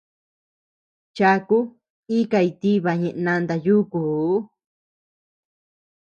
[1.15, 1.57] Chaku
[2.17, 4.31] ikay tiba ñeʼe nanta yúkuu.